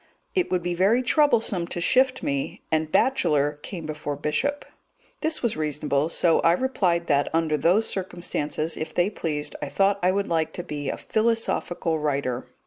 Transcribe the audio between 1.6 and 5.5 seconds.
to shift me, and bachelor came before bishop. This